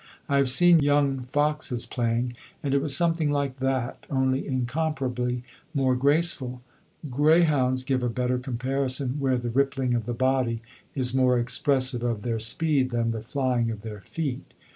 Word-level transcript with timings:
I 0.27 0.37
have 0.37 0.49
seen 0.49 0.79
young 0.79 1.25
foxes 1.27 1.85
playing, 1.85 2.33
and 2.63 2.73
it 2.73 2.81
was 2.81 2.97
something 2.97 3.29
like 3.31 3.59
that, 3.59 4.03
only 4.09 4.47
incomparably 4.47 5.43
more 5.75 5.95
graceful. 5.95 6.63
Greyhounds 7.11 7.83
give 7.83 8.01
a 8.01 8.09
better 8.09 8.39
comparison 8.39 9.19
where 9.19 9.37
the 9.37 9.51
rippling 9.51 9.93
of 9.93 10.07
the 10.07 10.15
body 10.15 10.63
is 10.95 11.13
more 11.13 11.37
expressive 11.37 12.01
of 12.01 12.23
their 12.23 12.39
speed 12.39 12.89
than 12.89 13.11
the 13.11 13.21
flying 13.21 13.69
of 13.69 13.83
their 13.83 13.99
feet. 14.01 14.55